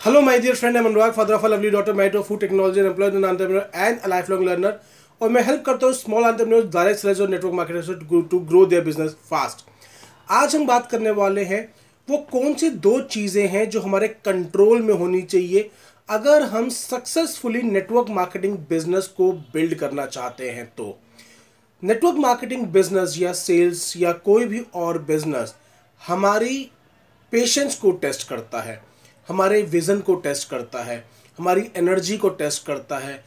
[0.00, 0.78] Hello, my dear friend.
[0.78, 4.78] I'm Anurag, father of a lovely daughter, married to a food technology and employed.
[5.20, 7.88] और मैं help करता हूँ small entrepreneurs direct sellers और network marketers
[8.30, 9.64] to grow their business fast
[10.30, 11.62] आज हम बात करने वाले हैं
[12.08, 15.70] वो कौन सी दो चीज़ें हैं जो हमारे कंट्रोल में होनी चाहिए
[16.08, 20.96] अगर हम सक्सेसफुली नेटवर्क मार्केटिंग बिज़नेस को बिल्ड करना चाहते हैं तो
[21.82, 25.54] नेटवर्क मार्केटिंग बिज़नेस या सेल्स या कोई भी और बिज़नेस
[26.00, 26.70] हमारी
[27.32, 28.89] पेशेंस को टेस्ट करता है
[29.28, 31.04] हमारे विज़न को टेस्ट करता है,
[31.38, 33.22] हमारी एनर्जी को टेस्ट करता है।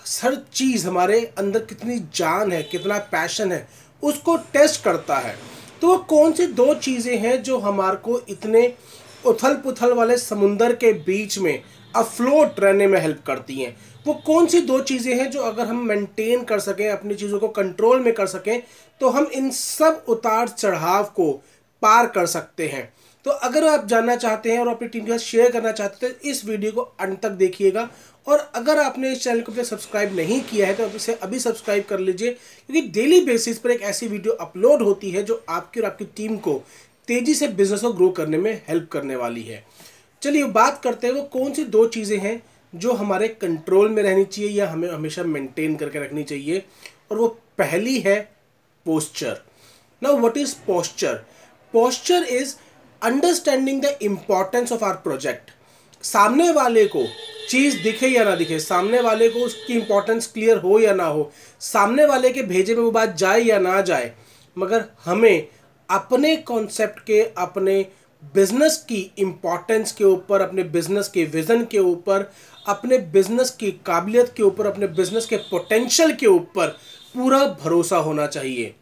[0.00, 3.66] हर चीज़ हमारे अंदर कितनी जान है, कितना पैशन है,
[4.02, 5.36] उसको टेस्ट करता है।
[5.80, 8.72] तो वो कौन सी दो चीज़ें हैं जो हमारे को इतने
[9.24, 11.62] उथल पुथल वाले समुंदर के बीच में
[11.94, 13.76] अफ्लोट रहने में हेल्प करती हैं?
[14.06, 17.48] वो कौन सी दो चीज़ें हैं जो अगर हम मेंटेन कर सकें, अपनी चीज़ों को
[17.50, 18.62] कंट्रोल में कर सकें
[19.00, 21.32] तो हम इन सब उतार चढ़ाव को
[21.82, 22.92] पार कर सकते हैं।
[23.26, 26.14] तो अगर आप जानना चाहते हैं और अपनी टीम के साथ शेयर करना चाहते हैं
[26.14, 27.88] तो इस वीडियो को अंत तक देखिएगा।
[28.26, 31.38] और अगर आपने इस चैनल को अपने सब्सक्राइब नहीं किया है तो आप इसे अभी
[31.38, 35.80] सब्सक्राइब कर लीजिए, क्योंकि डेली बेसिस पर एक ऐसी वीडियो अपलोड होती है जो आपकी
[35.80, 36.54] और आपकी टीम को
[37.08, 39.62] तेज़ी से बिज़नेस को ग्रो करने में हेल्प करने वाली है।
[40.22, 42.42] चलिए बात करते हैं वो कौन सी दो चीज़ें हैं
[42.72, 46.62] जो हमारे कंट्रोल में रहनी चाहिए या हमें हमेशा मेंटेन करके रखनी चाहिए।
[47.10, 48.18] और वो पहली है
[48.86, 49.42] posture
[50.02, 51.14] now what is posture
[51.74, 52.54] posture is
[53.06, 55.50] understanding the importance of our project
[56.04, 57.04] सामने वाले को
[57.50, 61.30] चीज़ दिखे या ना दिखे, सामने वाले को उसकी इम्पोर्टेंस क्लियर हो या ना हो,
[61.60, 64.12] सामने वाले के भेजे में वो बात जाए या ना जाए,
[64.56, 65.48] मगर हमें
[65.88, 67.86] अपने कॉन्सेप्ट के, अपने
[68.34, 72.30] बिज़नेस की इम्पोर्टेंस के ऊपर, अपने बिज़नेस के विज़न के ऊपर,
[72.66, 76.76] अपने बिज़नेस की काबिलियत के ऊपर, अपने बिज़नेस के पोटेंशियल के ऊपर
[77.14, 78.74] पूरा भरोसा होना चाहिए।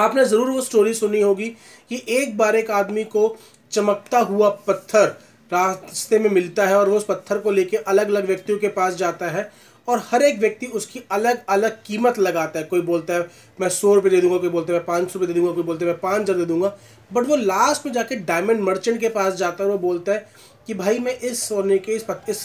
[0.00, 1.48] आपने ज़रूर वो स्टोरी सुनी होगी
[1.90, 3.36] कि एक बार एक आदमी को
[3.72, 5.06] चमकता हुआ पत्थर
[5.50, 8.94] रास्ते में मिलता है और वो उस पत्थर को लेके अलग अलग व्यक्तियों के पास
[8.94, 9.50] जाता है
[9.88, 13.28] और हर एक व्यक्ति उसकी अलग अलग कीमत लगाता है। कोई बोलता है
[13.60, 15.62] मैं सौ रुपये दे दूँगा कोई बोलता है मैं पाँच सौ रुपये दे दूँगा कोई
[15.62, 16.76] बोलता है मैं पाँच हज़ार दे दूँगा
[17.10, 20.26] बट वो लास्ट में जाके डायमंड मर्चेंट के पास जाता है और वो बोलता है
[20.66, 22.42] कि भाई मैं इस सोने के इस पत, इस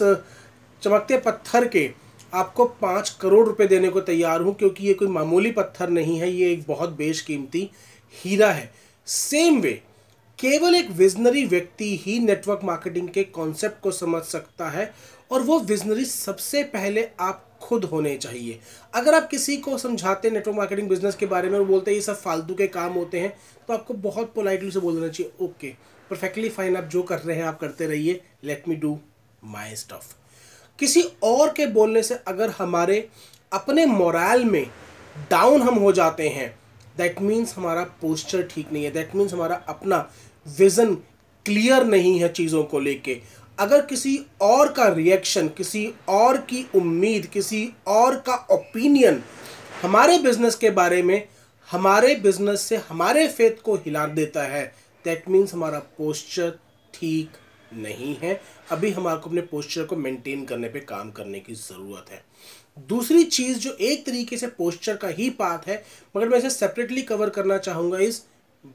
[0.81, 1.89] चमकते पत्थर के
[2.33, 6.31] आपको पाँच करोड़ रुपए देने को तैयार हूँ, क्योंकि ये कोई मामूली पत्थर नहीं है,
[6.31, 7.69] ये एक बहुत बेशकीमती
[8.13, 8.71] हीरा है।
[9.07, 9.81] सेम वे
[10.39, 14.93] केवल एक विजनरी व्यक्ति ही नेटवर्क मार्केटिंग के कॉन्सेप्ट को समझ सकता है,
[15.31, 18.59] और वो विजनरी सबसे पहले आप खुद होने चाहिए।
[18.93, 22.01] अगर आप किसी को समझाते नेटवर्क मार्केटिंग बिज़नेस के बारे में वो बोलते हैं, ये
[22.03, 23.33] सब फालतू के काम होते हैं
[23.67, 25.73] तो आपको बहुत पोलाइटली से बोल देना चाहिए ओके
[26.09, 28.97] परफेक्टली फाइन आप जो कर रहे हैं, आप करते रहिए let me do
[29.43, 30.13] my stuff
[30.79, 33.07] किसी और के बोलने से अगर हमारे
[33.53, 34.65] अपने मोरल में
[35.31, 36.49] डाउन हम हो जाते हैं
[36.97, 39.97] दैट मीन्स हमारा पोस्चर ठीक नहीं है दैट मीन्स हमारा अपना
[40.45, 40.93] विज़न
[41.45, 43.21] क्लियर नहीं है चीज़ों को लेके।
[43.59, 49.21] अगर किसी और का रिएक्शन किसी और की उम्मीद, किसी और का ओपिनियन
[49.81, 51.27] हमारे बिज़नेस के बारे में,
[51.69, 54.65] हमारे बिज़नेस से हमारे फेथ को हिला देता है
[55.05, 56.49] दैट मीन्स हमारा पोस्चर
[56.93, 57.37] ठीक
[57.73, 58.39] नहीं है।
[58.71, 62.23] अभी हमारे को अपने पोस्चर को मेंटेन करने पे काम करने की ज़रूरत है।
[62.87, 65.83] दूसरी चीज़ जो एक तरीके से पोस्चर का ही पार्ट है,
[66.15, 68.21] मगर मैं इसे सेपरेटली कवर करना चाहूँगा is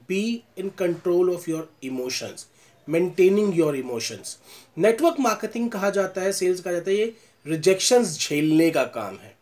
[0.08, 2.46] be in control of your emotions
[2.88, 4.38] maintaining your emotions
[4.78, 7.14] network marketing कहा जाता है सेल्स कहा जाता है, ये
[7.46, 9.38] रिजेक्शंस झेलने का काम है।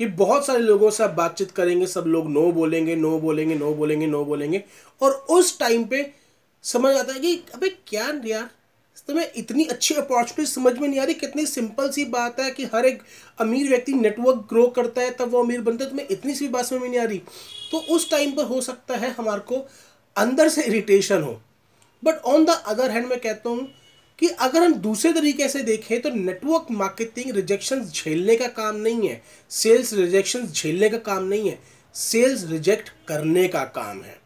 [0.00, 3.74] कि बहुत सारे लोगों से आप बातचीत करेंगे, सब लोग नो बोलेंगे नो बोलेंगे नो
[3.74, 4.62] बोलेंगे नो बोलेंगे,
[5.02, 6.10] और उस टाइम पे
[6.64, 8.50] समझ आता है कि अबे क्या यार
[9.08, 12.64] तो इतनी अच्छी अपॉर्चुनिटी समझ में नहीं आ रही, कितनी सिंपल सी बात है कि
[12.64, 13.02] हर एक
[13.38, 16.64] अमीर व्यक्ति नेटवर्क ग्रो करता है, तब वो अमीर बनता है तुम्हें इतनी सी बात
[16.64, 17.18] समझ में नहीं आ रही।
[17.70, 19.66] तो उस टाइम पर हो सकता है हमारे को
[20.16, 21.40] अंदर से इरिटेशन हो।
[22.02, 23.68] But on the other hand मैं कहता हूँ
[24.18, 29.08] कि अगर हम दूसरे तरीके से देखें तो नेटवर्क मार्केटिंग रिजेक्शन झेलने का काम नहीं
[29.08, 31.58] है। सेल्स रिजेक्शन झेलने का काम नहीं है।
[31.94, 34.16] सेल्स रिजेक्ट करने का काम है।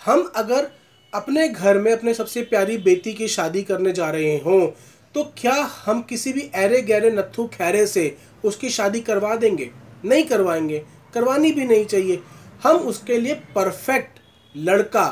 [0.00, 0.70] हम अगर
[1.16, 4.66] अपने घर में अपने सबसे प्यारी बेटी की शादी करने जा रहे हों
[5.14, 5.54] तो क्या
[5.84, 9.70] हम किसी भी ऐरे गहरे नत्थु खैरे से उसकी शादी करवा देंगे?
[10.04, 10.78] नहीं करवाएँगे।
[11.14, 12.22] करवानी भी नहीं चाहिए।
[12.62, 14.18] हम उसके लिए परफेक्ट
[14.56, 15.06] लड़का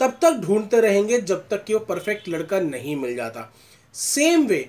[0.00, 3.52] तब तक ढूंढते रहेंगे जब तक कि वो परफेक्ट लड़का नहीं मिल जाता।
[3.94, 4.68] सेम वे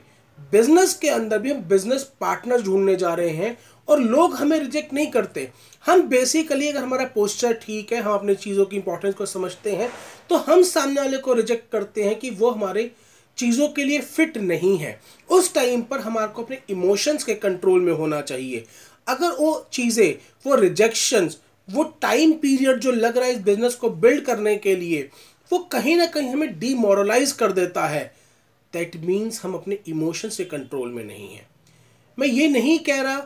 [0.51, 3.57] बिज़नेस के अंदर भी हम बिज़नेस पार्टनर ढूँढने जा रहे हैं
[3.87, 5.49] और लोग हमें रिजेक्ट नहीं करते।
[5.83, 9.89] हम बेसिकली अगर हमारा पोस्चर ठीक है, हम अपने चीज़ों की इंपॉर्टेंस को समझते हैं
[10.29, 12.91] तो हम सामने वाले को रिजेक्ट करते हैं कि वो हमारे
[13.37, 14.99] चीज़ों के लिए फिट नहीं है।
[15.29, 18.63] उस टाइम पर हमारे को अपने इमोशंस के कंट्रोल में होना चाहिए।
[19.07, 21.37] अगर वो चीज़ें, वो रिजेक्शंस
[21.67, 25.01] वो टाइम पीरियड जो लग रहा है इस बिज़नेस को बिल्ड करने के लिए,
[25.51, 28.03] वो कहीं ना कहीं हमें डीमोरलाइज कर देता है।
[28.73, 31.47] दैट मीन्स हम अपने इमोशंस के कंट्रोल में नहीं हैं।
[32.17, 33.17] मैं ये नहीं कह रहा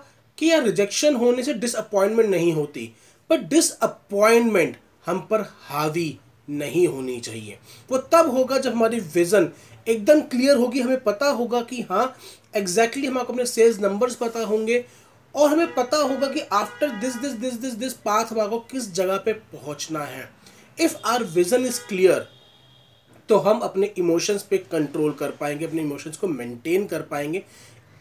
[0.41, 2.85] कि यार रिजेक्शन होने से डिसअपॉइंटमेंट नहीं होती।
[3.29, 6.17] पर डिसअपॉइंटमेंट हम पर हावी
[6.47, 7.57] नहीं होनी चाहिए।
[7.91, 9.49] वो तब होगा जब हमारी विज़न
[9.87, 12.15] एकदम क्लियर होगी, हमें पता होगा कि हाँ
[12.55, 14.83] एग्जैक्टली exactly हम आपको अपने सेल्स नंबर्स पता होंगे
[15.35, 19.17] और हमें पता होगा कि after this this this this this path हमारे किस जगह
[19.17, 20.29] पे पहुँचना है।
[20.79, 22.27] If our vision is clear
[23.29, 27.43] तो हम अपने इमोशंस पे कंट्रोल कर पाएँगे, अपने इमोशंस को मेंटेन कर पाएँगे।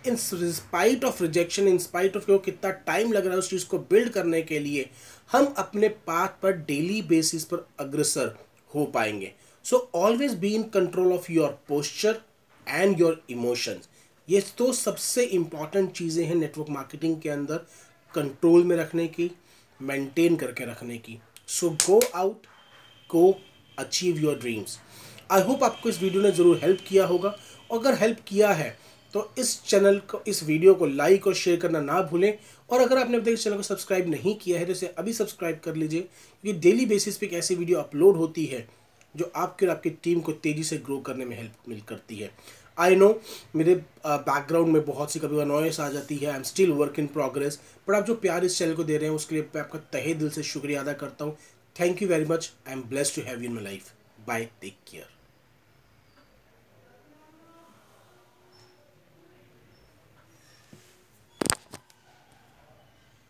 [0.07, 3.79] In spite of rejection in spite of कितना टाइम लग रहा है उस चीज़ को
[3.81, 4.89] बिल्ड करने के लिए,
[5.31, 8.35] हम अपने पाथ पर डेली बेसिस पर अग्रसर
[8.75, 9.33] हो पाएँगे।
[9.65, 12.21] So always be in control of your posture
[12.67, 13.89] and your emotions
[14.29, 17.67] ये तो सबसे इंपॉर्टेंट चीज़ें हैं नेटवर्क मार्केटिंग के अंदर
[18.15, 19.31] कंट्रोल में रखने की
[19.81, 21.19] मेंटेन करके रखने की।
[21.49, 22.47] So go out
[23.11, 23.31] go
[23.79, 24.79] achieve your dreams
[25.31, 27.35] I hope आपको इस वीडियो ने ज़रूर हेल्प किया होगा।
[27.71, 28.77] अगर हेल्प किया है
[29.15, 32.33] तो इस चैनल को, इस वीडियो को लाइक और शेयर करना ना भूलें।
[32.71, 35.13] और अगर आपने अब तक इस चैनल को सब्सक्राइब नहीं किया है तो इसे अभी
[35.13, 38.67] सब्सक्राइब कर लीजिए, क्योंकि डेली बेसिस पे एक ऐसी वीडियो अपलोड होती है,
[39.15, 42.31] जो आपके और आपकी टीम को तेज़ी से ग्रो करने में हेल्प मिल करती है।
[42.79, 43.09] आई नो
[43.57, 43.75] मेरे
[44.07, 47.61] बैकग्राउंड में बहुत सी कभी नॉइस आ जाती है I am still work in progress
[47.89, 50.15] but आप जो प्यार इस चैनल को दे रहे हैं, उसके लिए मैं आपका तहे
[50.15, 51.37] दिल से शुक्रिया अदा करता हूँ।
[51.77, 53.93] Thank you very much I am bless to have in my life
[54.27, 55.20] bye take care